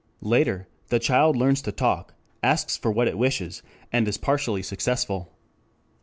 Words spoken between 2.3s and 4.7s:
asks for what it wishes, and is partially